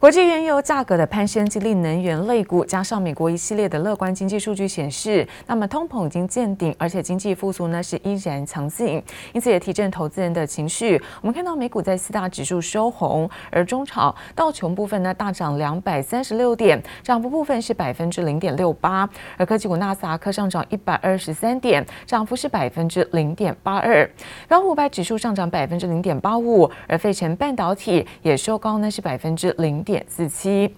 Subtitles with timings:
[0.00, 9.02] 国际原油价格的攀升激励能源类股，加上美国一系列的乐观经济数据显示，那么通膨已经见顶，而且经济复苏呢是依然强劲，
[9.34, 10.98] 因此也提振投资人的情绪。
[11.20, 19.06] 我们看到美股在四大指数收红，而中场道琼部分呢大涨两百三十六点，涨幅部分是百分之零点六八，
[19.36, 24.10] 而科技股纳斯达克上涨一百二十三点，涨幅是百分之零点八二，
[24.48, 30.74] 标普五百指数上涨百分之零点八五，而费城半导体也收高呢是百分之零点四七。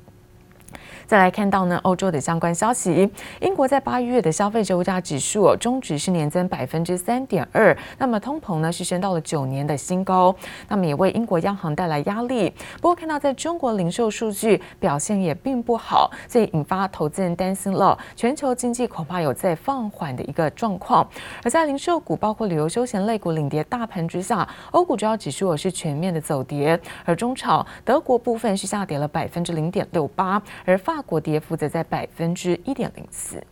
[1.06, 3.10] 再来看到呢，欧洲的相关消息，
[3.40, 10.34] 英国在八月的消费者物价指数哦，终值是年增百分之三点二，那么通膨呢是升到了九年的新高，
[10.68, 12.50] 那么也为英国央行带来压力。
[12.80, 21.06] 不过看到在中国零售数据表现也并不好，所以引发投资人担心了，全球经济恐怕有在放缓的一个状况。
[21.42, 33.42] 而在零售股包括旅游休闲类股领跌大盘之下，欧股主要指数是全面的走跌，而中场德国部分是下跌了百分之零点六八，而发法国跌幅则在百分之一点零四。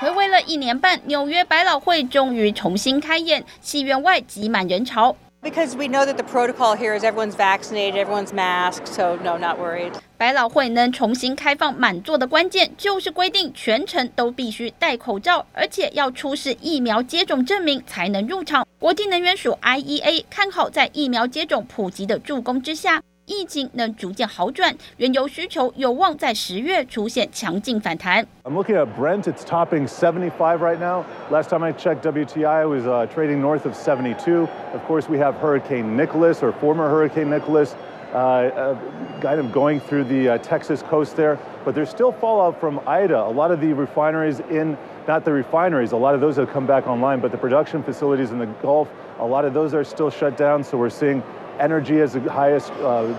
[0.00, 5.16] 回味了一年半，纽约百老汇终于重新开演，戏院外挤满人潮。
[5.44, 9.92] Because we know that the protocol here is everyone's vaccinated, everyone's masked, so no, not worried.
[10.16, 18.66] 百老汇能重新开放满座的关键，就是规定全程都必须戴口罩，而且要出示疫苗接种证明才能入场。
[18.78, 28.25] 国际能源署 IEA 看好，在疫苗接种普及的助攻之下，疫情能逐渐好转，原油需求有望在十月出现强劲反弹。
[28.43, 31.05] I'm looking at Brent, it's topping 75 right now.
[31.29, 34.47] Last time I checked, WTI was uh, trading north of 72.
[34.73, 37.75] Of course, we have Hurricane Nicholas or former Hurricane Nicholas.
[38.11, 42.59] Uh, uh, kind of going through the uh, Texas coast there, but there's still fallout
[42.59, 43.15] from Ida.
[43.15, 44.75] A lot of the refineries in,
[45.07, 48.31] not the refineries, a lot of those have come back online, but the production facilities
[48.31, 50.63] in the Gulf, a lot of those are still shut down.
[50.63, 51.21] So we're seeing
[51.59, 52.71] energy as the highest,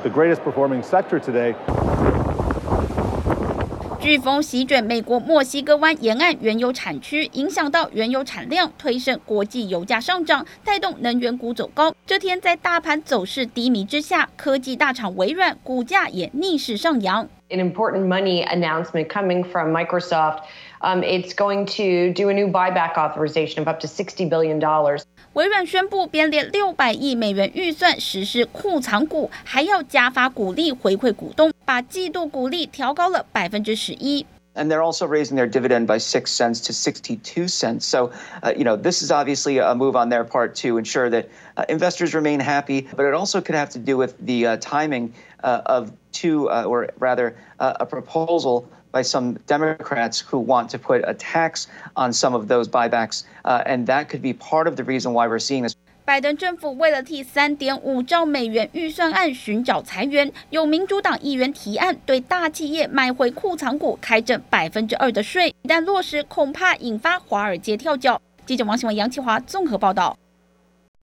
[0.02, 1.54] the greatest performing sector today.
[4.00, 11.94] 飓风席卷美国墨西哥湾沿岸原油产区，影响到原油产量，推升国际油价上涨，带动能源股走高。
[12.06, 17.28] 这天在大盘走势低迷之下，科技大厂微软股价也逆势上扬。
[17.50, 20.44] An important money announcement coming from Microsoft.
[20.80, 25.02] Um, it's going to do a new buyback authorization of up to sixty billion dollars.
[25.34, 34.26] 微软宣布编列六百亿美元预算实施库藏股，还要加发股利回馈股东，把季度股利调高了百分之十一。
[34.54, 37.86] And they're also raising their dividend by six cents to sixty-two cents.
[37.86, 38.10] So,
[38.42, 41.26] uh, you know, this is obviously a move on their part to ensure that
[41.56, 42.88] uh, investors remain happy.
[42.96, 46.64] But it also could have to do with the uh, timing uh, of two, uh,
[46.64, 48.66] or rather, uh, a proposal.
[48.95, 53.61] By some Democrats who want to put a tax on some of those buybacks, uh,
[53.65, 55.73] and that could be part of the reason why we're seeing this.
[56.05, 68.21] 拜登政府为了替三点五兆美元预算案寻找裁员，有民主党议员提案对大企业买回库藏股开征百分之二的税，一旦落实，恐怕引发华尔街跳脚。
[68.45, 70.17] 记者王新文、杨启华综合报道。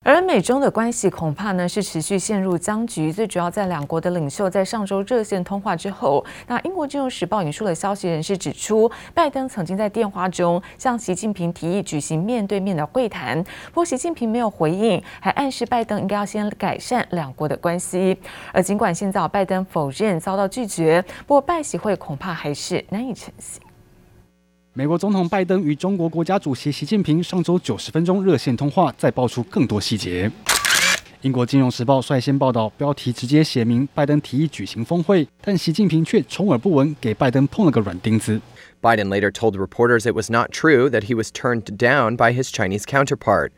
[0.05, 18.19] 而美中的关系恐怕呢是持续陷入僵局，最主要在两国的领袖在上周热线通话之后，那英国金融时报引述了消息人士指出，拜登曾经在电话中向习近平提议举行面对面的会谈，不过习近平没有回应，还暗示拜登应该要先改善两国的关系。
[18.53, 23.63] 而尽管现在拜登否认遭到拒绝，不过拜习会恐怕还是难以成行。
[24.74, 30.32] 美国总统拜登与中国国家主席习近平上周九十分钟热线通话，再爆出更多细节。
[31.22, 38.40] 英国金融时报率先报道，标题直接写明拜登提议举行峰会，但习近平却充耳不闻，给拜登碰了个软钉子。
[38.80, 42.86] Biden later told reporters it was not true that he was turned down by his Chinese
[42.86, 43.50] counterpart.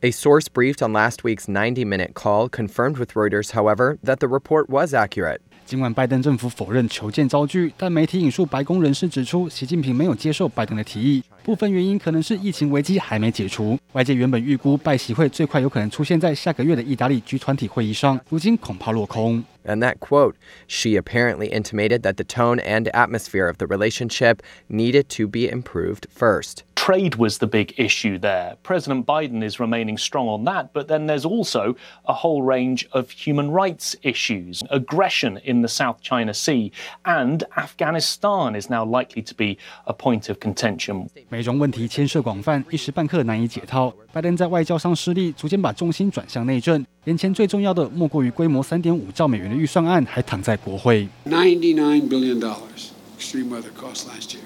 [0.00, 4.70] A source briefed on last week's 90-minute call confirmed with Reuters, however, that the report
[4.70, 5.42] was accurate.
[5.64, 11.22] 尽管拜登政府否认求见遭拒，但媒体引述白宫人士指出，习近平没有接受拜登的提议。
[11.42, 13.78] 部分原因可能是疫情危机还没解除。
[13.92, 19.44] 外界原本预估拜习会最快有可能出现在下个月的意大利 G20 会议上，如今恐怕落空。
[19.64, 20.34] And that quote,
[20.66, 24.38] she apparently intimated that the tone and atmosphere of the relationship
[24.68, 26.60] needed to be improved first.
[26.82, 28.56] Trade was the big issue there.
[28.62, 31.74] President Biden is remaining strong on that, but then there's also
[32.04, 36.72] a whole range of human rights issues, aggression in the South China Sea,
[37.04, 41.08] and Afghanistan is now likely to be a point of contention.
[41.28, 43.92] 美中问题牵涉广泛，一时半刻难以解套。
[44.10, 46.82] 拜登在外交上失利，逐渐把重心转向内政。
[47.04, 51.06] 眼前最重要的莫过于规模三点五兆美元的预算案还躺在国会。
[51.26, 54.40] Ninety-nine billion dollars extreme weather cost last year.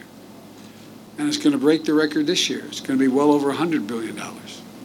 [1.17, 2.61] And it's going to break the record this year.
[2.69, 4.15] It's going to be well over $100 billion.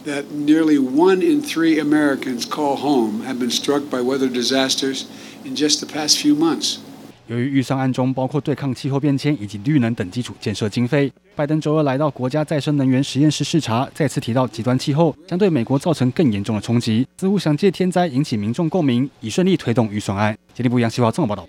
[0.05, 5.05] That nearly one in three Americans call home have been struck by weather disasters
[5.45, 6.79] in just the past few months.
[7.27, 20.37] 由于预算案中包括对抗气候变迁以及绿能等基础建设经费，拜登周二来到国家再生能源实验室视察，再次提到极端气候将对美国造成更严重的冲击，似乎想借天灾引起民众共鸣，以顺利推动预算案。
[20.53, 21.47] 经济部杨希华综合报道。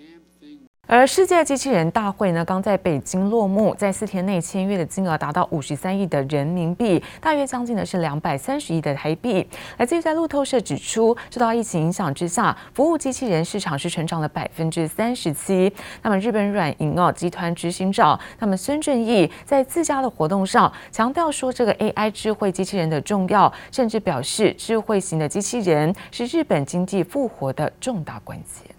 [0.87, 9.47] 而世界机器人大会呢，刚在北京落幕，在四天内签约的金额达到五十三亿的人民币，大约将近的是两百三十亿的台币。
[9.77, 15.73] 来自于在路透社指出，受到疫情影响之下，服务机器人市场是成长了百分之三十七。
[16.03, 28.75] 那么日本软银哦集团执行长，那么孙正义在自家的活动上强调说，这个 AI 智慧机器人的重要，甚至表示智慧型的机器人是日本经济复活的重大关键。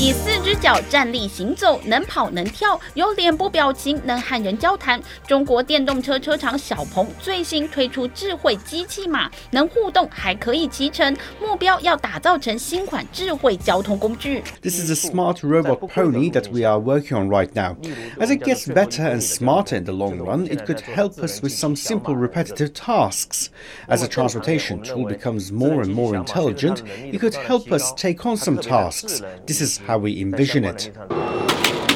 [0.00, 5.00] 以四只脚站立行走，能跑能跳，有脸部表情，能和人交谈。
[5.26, 11.16] 中国电动车车厂小鹏最新推出智慧机器马，能互动，还可以骑乘。
[11.40, 14.42] 目标要打造成新款智慧交通工具。
[14.62, 17.76] This is a smart robot pony that we are working on right now.
[18.18, 21.52] As it gets better and smarter in the long run, it could help us with
[21.52, 23.50] some simple repetitive tasks.
[23.88, 26.82] As a transportation tool becomes more and more intelligent,
[27.12, 29.22] it could help us take on some tasks.
[29.46, 30.89] This is how we envision it.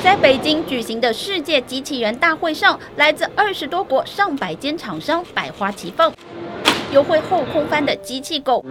[0.03, 6.13] 在北京举行的世界机器人大会上，来自二十多国上百间厂商百花齐放，
[6.93, 8.63] 有会后空翻的机器狗，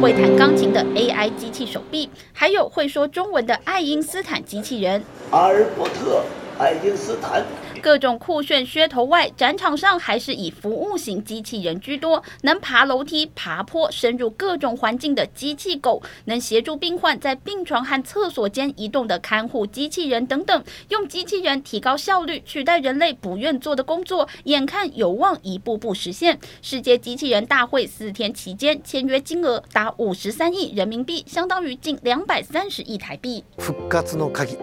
[0.00, 5.02] 会弹钢琴的 AI 机器手臂，还有会说中文的爱因斯坦机器人。
[5.30, 6.22] 阿尔伯特·
[6.62, 7.44] 爱因斯坦。
[7.81, 26.39] 各种酷炫噱头外，展场上还是以服务型机器人居多，能爬楼梯、爬坡、深入各种环境的机器狗，能协助病患在病床和厕所间移动的看护机器人等等，用机器人提高效率，取代人类不愿做的工作，眼看有望一步步实现。
[26.61, 33.43] 世界机器人大会四天期间签约金额达五十三亿人民币，相当于近两百三十亿台币。
[33.57, 34.57] 复活の键，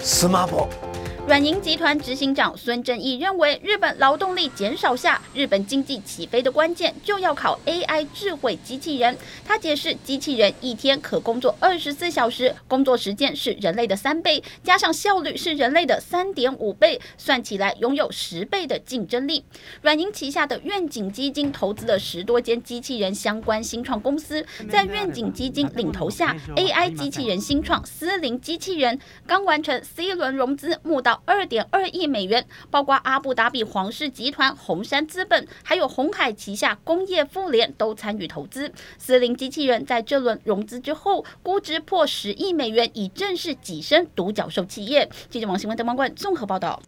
[0.00, 0.68] スマホ。
[1.25, 9.17] 软银集团执行长孙正义认为，日本劳动力减少下，日本经济起飞的关键就要靠 AI 智慧机器人。
[9.45, 19.45] 他解释，机器人一天可工作二十四小时，工作时间是人类的三倍，加上效率是人类的三点五倍，算起来拥有十倍的竞争力。
[19.81, 31.12] 软银旗下的愿景基金投资了十多间机器人相关新创公司，在愿景基金领头下，AI 机器人新创思灵机器人刚完成 C 轮融资，募到。
[31.25, 38.71] 二点二亿美元，包括阿布达比皇室集团、红杉资本，还有红海旗下工业富联都参与投资。
[38.97, 45.09] 思伶机器人在这轮融资之后，估值破十亿美元，已正式跻身独角兽企业。
[45.29, 46.81] 记者王新文、邓邦冠综合报道。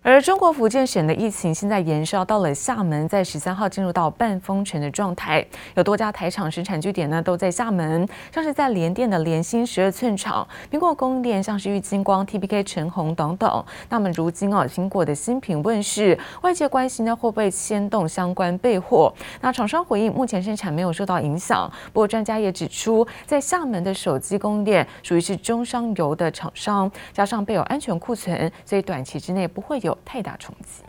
[0.00, 13.62] 而中国福建省的疫情现在延烧到了厦门，在十三号进入到半封城的状态，有多家台厂生产据点呢都在厦门，像是在联电的联芯十二寸厂、苹果供应链，像是玉晶光、TPK 陈红等等。
[13.90, 19.12] 那么如今啊，苹果的新品问世，外界关心呢会不会牵动相关备货？
[19.42, 21.70] 那厂商回应，目前生产没有受到影响。
[21.92, 29.87] 不过专家也指出，在厦门的手机供应链属于是中上游的厂商，加上备有安全库存，所以短期之内不会有。
[29.88, 30.84] 有太大冲击。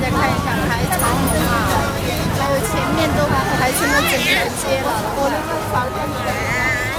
[0.00, 1.88] 再看一下台长啊，
[2.38, 3.24] 还有前面都
[3.58, 4.28] 排成了整条
[4.60, 4.86] 街了。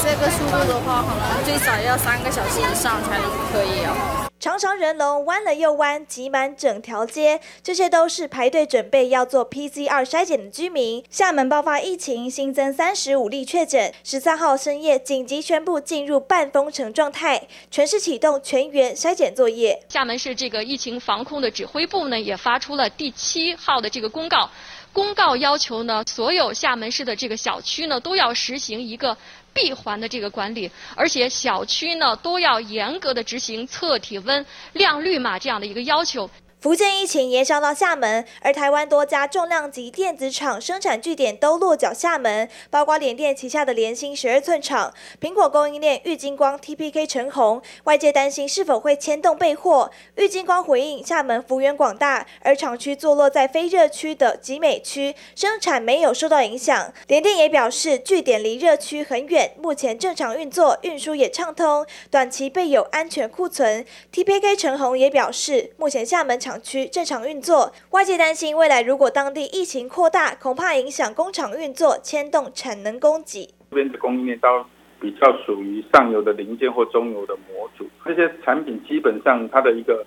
[0.01, 4.28] 这个速度的话，可能最少要三个小时以上才能可以哦。
[4.39, 11.03] 长长人龙弯了又弯，挤满整条街，这些都是排队准备要做 PCR 筛检的居民。
[11.10, 19.84] 厦门爆发疫情，新增三十五例确诊，十三号深夜紧急宣布进入半封城状态，全市启动全员筛检作业。
[19.89, 24.50] 厦门市这个疫情防控的指挥部呢，也发出了第七号的这个公告，
[24.93, 29.17] 公告要求呢，所有厦门市的这个小区呢，都要实行一个。
[29.53, 36.29] 闭环的这个管理，而且小区呢都要严格的执行测体温、亮绿码这样的一个要求。
[36.62, 49.89] 福建疫情延烧到厦门，而台湾多家重量级电子厂生产据点都落脚厦门，包括联电旗下的联芯十二寸厂、苹果供应链玉晶光、TPK 成鸿，外界担心是否会牵动备货。
[50.16, 56.94] 玉晶光回应，厦门幅员广大，而厂区坐落在非热区的集美区，生产没有受到影响。
[57.08, 63.86] 联电也表示，据点离热区很远，目前正常运作，运输也畅通，短期备有安全库存。
[64.12, 73.46] TPK 成鸿也表示，目前厦门厂厂区正常运作，外界担心未来如果当地疫情扩大，恐怕影响工厂运作，牵动产能供给。
[73.70, 74.68] 这边的供应链到
[75.00, 80.03] 比较属于上游的零件或中游的模组，这些产品基本上它的一个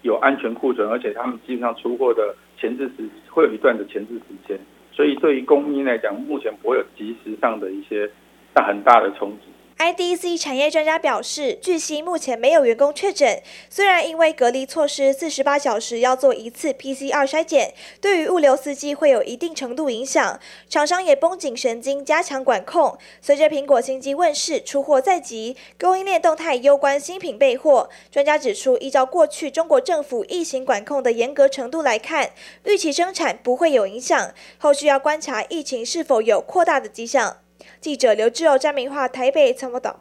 [0.00, 4.58] 有安全库存，而且他们基本上出货的前置时会有一段的前置时间，
[4.92, 8.10] 所以对于供应来讲，目前不会有及时上的一些
[8.54, 9.52] 大很大的冲击。
[9.82, 13.42] IDC 产业专家表示，据悉目前没有员工确诊。
[13.68, 20.38] 虽然因为隔离措施，四十八小时要做一次 PCR 筛检，对于物流司机会有一定程度影响。
[20.68, 22.96] 厂商也绷紧神经，加强管控。
[23.20, 27.90] 随着苹果新机问世，出货在即，供应链动态攸关新品备货。
[28.08, 32.30] 专家指出，依照过去中国政府疫情管控的严格程度来看，
[32.66, 34.32] 预期生产不会有影响。
[34.58, 37.38] 后续要观察疫情是否有扩大的迹象。
[37.80, 39.98] 记者刘志柔、詹明化台北参谋导。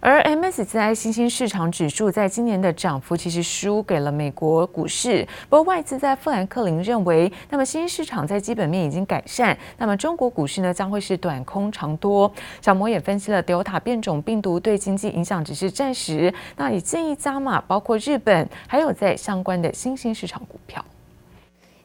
[0.00, 5.26] 而 MSCI 新兴市场指数在今年的涨幅其实输给了美国股市。
[5.48, 12.30] 不过外资在富兰克林认为，那么新兴市场在基本面已经改善，那么中国股市呢将会是短空长多。
[12.60, 20.84] 小摩也分析了 Delta 变种病毒对经济影响只是暂时，那也建议加码，包括日本，还有在相关的新兴市场股票。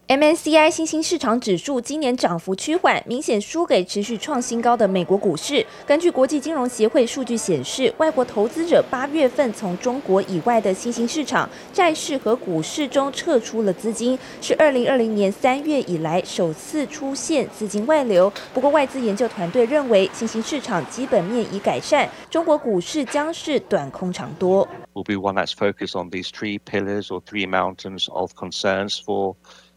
[0.09, 5.63] MSCI 新兴市场指数今年涨幅趋缓，明显输给持续创新高的美国股市。
[5.85, 18.33] 根据国际金融协会数据显示，外国投资者八月份从中国以外的新兴市场债市和股市中撤出了资金，是二零二零年三月以来首次出现资金外流。
[18.51, 24.67] 不过，外资研究团队认为，新兴市场基本面已改善，中国股市将是短空长多。
[24.95, 29.35] Will be one that's focused on these three pillars or three mountains of concerns for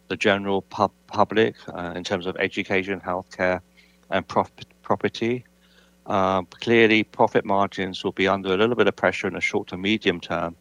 [0.08, 3.60] the general pub public uh, in terms of education, healthcare,
[4.10, 5.44] and profit property.
[6.06, 9.68] Uh, clearly, profit margins will be under a little bit of pressure in the short
[9.68, 10.56] to medium term,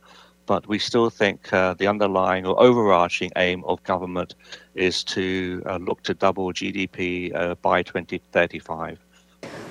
[0.45, 4.35] but we still think uh, the underlying or overarching aim of government
[4.75, 8.99] is to uh, look to double GDP uh, by 2035.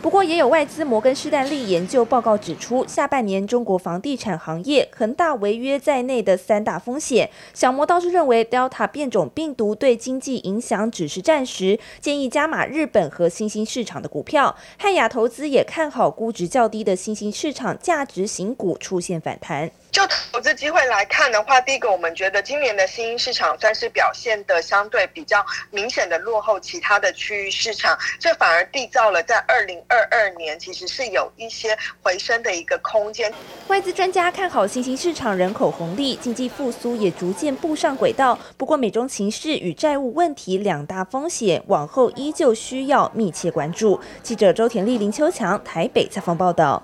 [0.03, 7.29] 不过，也有外资摩根士丹利研究报告指出，下半年中国房地产行业恒大违约在内的三大风险。
[7.53, 14.57] 小摩倒是认为，Delta 变种病毒对经济影响只是暂时，建议加码日本和新兴市场的股票。
[14.79, 19.71] 汉雅投资也看好估值较低的新兴市场价值型股出现反弹。
[19.91, 33.33] 就投资机会来看的话，第一个我们觉得今年的新兴市场算是表现的相对比较明显的落后其他的区域市场，这反而缔造了在二零二二年其实是有一些回升的一个空间。
[33.69, 38.39] 外资专家看好新兴市场人口红利，经济复苏也逐渐步上轨道。
[38.57, 44.01] 不过美中情势与债务问题两大风险，往后依旧需要密切关注。
[44.23, 46.83] 记者周田丽、林秋强台北采访报道。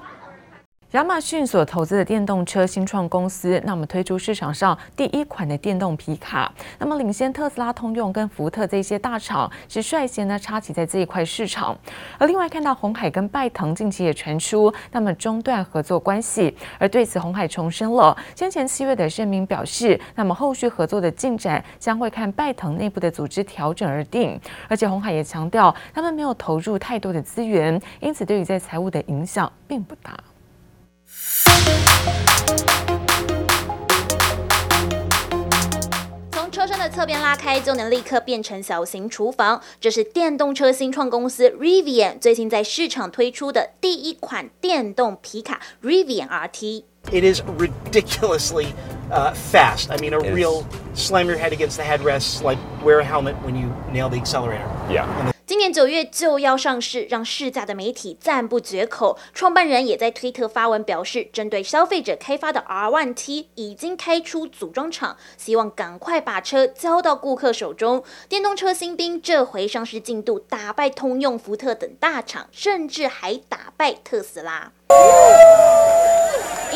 [0.93, 11.77] 亚马逊所投资的电动车新创公司，那么推出市场上第一款的电动皮卡，那么领先特斯拉、通用跟福特这些大厂，是率先呢插旗在这一块市场。
[12.19, 24.41] 而另外看到鸿海跟拜腾近期也传出，那么中断合作关系，而对此红海重申了先前七月的声明，表示那么后续合作的进展将会看拜腾内部的组织调整而定。
[24.69, 30.17] 而且红海也强调，他们没有投入太多的资源，因此对于在财务的影响并不大。
[36.31, 39.61] 从车身的侧边拉开，就能立刻变成小型厨房。
[39.81, 46.85] 这是电动车新创公司 Rivian 最近在市场推出的第一款电动皮卡 Rivian RT。
[47.13, 48.75] It is ridiculously
[49.13, 49.91] uh, fast.
[49.91, 53.55] I mean, a real slam your head against the headrests, like wear a helmet when
[53.55, 54.67] you nail the accelerator.
[54.91, 55.07] Yeah.
[55.47, 59.17] 今年九月就要上市，让试驾的媒体赞不绝口。
[59.33, 68.03] 创办人也在推特发文表示，针对消费者开发的 R1T 已经开出组装厂，希望赶快把车交到顾客手中。
[68.29, 74.73] 电动车新兵这回上市进度打败通用、福特等大厂，甚至还打败特斯拉。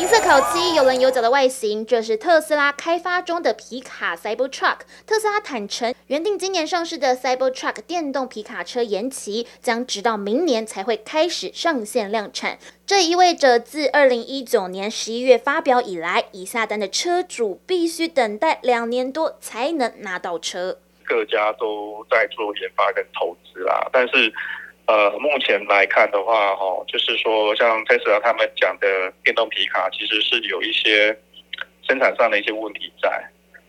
[0.01, 4.77] 银色烤漆、有棱有角的外形，这是特斯拉开发中的皮卡 Cybertruck。
[5.05, 12.57] 特斯拉坦承，原定今年上市的 Cybertruck 电动皮卡车延期，将直到明年才会开始上线量产。
[12.83, 20.79] 这意味着自二零一九年十一月发表以来，已下单的车主必须等待两年多才能拿到车。
[21.05, 24.33] 各家都在做研发跟投资啦，但是。
[24.91, 31.17] 呃，目前来看的话，哈，就是说，像特斯拉他们讲的电动皮卡，其实是有一些
[31.87, 33.23] 生产上的一些问题在。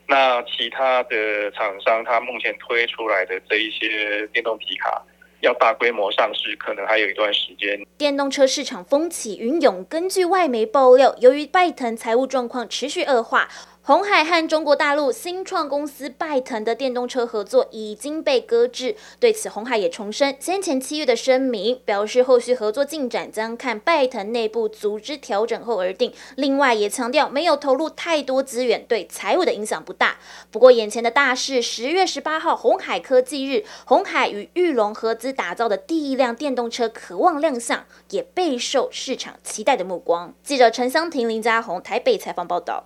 [0.08, 5.00] 那其他的厂商，他目前推出来的这一些电动皮卡，
[5.42, 7.80] 要大规模上市，可能还有一段时间。
[7.96, 13.48] 电动车市场风起云涌，根据外媒爆料，由于拜腾财务状况持续恶化。
[13.84, 18.94] 鸿海和中国大陆新创公司拜腾的电动车合作已经被搁置。
[19.18, 26.14] 对此，鸿海也重申先前七月的声明，表示后续合作进展将看拜腾内部组织调整后而定。
[26.36, 30.18] 另外，也强调没有投入太多资源，对财务的影响不大。
[30.52, 40.32] 不过，眼前的大事，十月十八号鸿海科技日，鸿海与玉龙合资打造的第一辆电动车渴望亮相，也备受市场期待的目光。
[40.44, 42.84] 记者陈湘婷、林佳宏台北采访报道。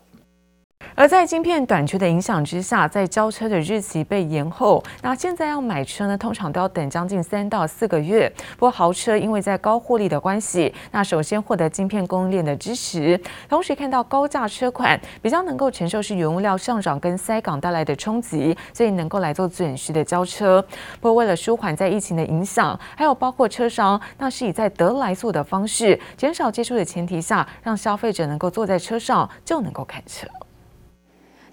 [0.94, 4.82] 而在晶片短缺的影响之下，在交车的日期被延后。
[5.02, 8.32] 那现在要买车呢，通常都要等将近三到四个月。
[8.54, 20.64] 不过豪车因为在高获利的关系，那首先获得晶片供应链的支持，同时看到高价车款比较能够承受是原物料上涨跟塞港带来的冲击，所以能够来做准时的交车。
[21.00, 30.26] 不过为了舒缓在疫情的影响，还有包括车商，那是以在得来速的方式，减少接触的前提下，让消费者能够坐在车上就能够看车。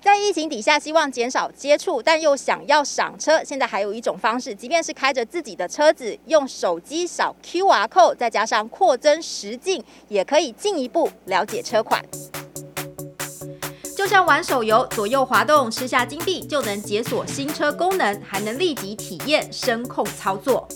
[0.04, 3.42] 在疫情底下，希望减少接触，但又想要赏车。
[3.42, 12.04] 现在还有一种方式，即便是开着自己的车子，用手机扫 QR code，再加上扩增实境，也可以进一步了解车款。
[13.96, 20.68] 就像玩手游，左右滑动，吃下金币就能解锁新车功能，还能立即体验声控操作。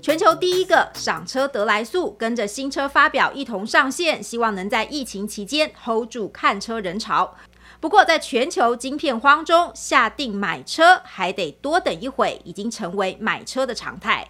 [0.00, 7.34] 全球第一个赏车得来速，跟着新车发表一同上线，希望能在疫情期间 hold 住看车人潮。
[7.80, 14.26] 不过，在全球晶片荒中，下定买车还得多等一会，已经成为买车的常态。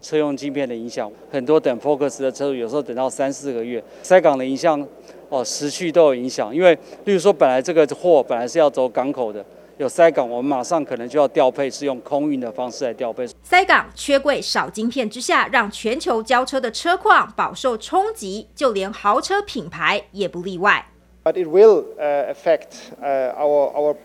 [0.00, 3.82] 车用晶片的影响，很多等 Focus 的车主有时候等到三四个月。
[4.04, 4.80] 塞港的影响，
[5.28, 6.54] 哦，时序都有影响。
[6.54, 6.72] 因为，
[7.04, 9.44] 例如说，本来这个货本来是要走港口的，
[9.78, 13.26] 有塞港，我们马上可能就要调配，是用空运的方式来调配。
[13.42, 20.86] 塞港、缺柜、少晶片之下，让全球交车的车况饱受冲击，就连豪车品牌也不例外。
[21.23, 23.97] But it will uh, affect uh, our, our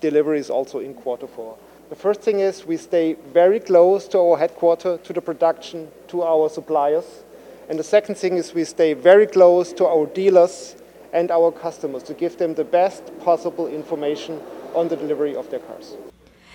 [0.00, 1.56] deliveries also in quarter four.
[1.90, 6.24] The first thing is we stay very close to our headquarters, to the production, to
[6.24, 7.04] our suppliers.
[7.68, 10.74] And the second thing is we stay very close to our dealers
[11.12, 14.40] and our customers to give them the best possible information
[14.74, 15.94] on the delivery of their cars.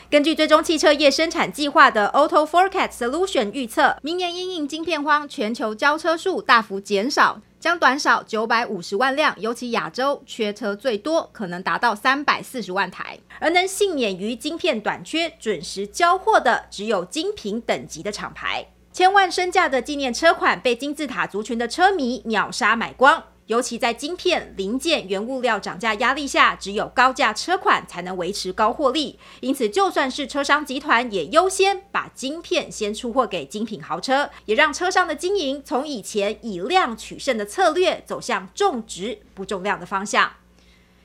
[0.10, 7.40] 根据追踪汽车业生产计划的 Auto Forecast Solution 预测，明年因应晶片荒，全球交车数大幅减少。
[7.67, 13.19] 将短少九百五十万辆，尤其亚洲缺车最多，可能达到三百四十万台。
[13.41, 18.65] 而能幸免于晶片短缺、准时交货的，只有精品等级的厂牌。
[18.93, 23.21] 千万身价的纪念车款被金字塔族群的车迷秒杀买光。
[23.47, 29.19] 尤其在晶片、零件、原物料涨价压力下，只有高价车款才能维持高获利。
[29.41, 40.33] 因此，就算是车商集团，也优先把晶片先出货给精品豪车，也让车商的经营从以前以量取胜的策略，走向重质不重量的方向。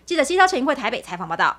[0.06, 1.58] 记者西超陈英会台北采访报道。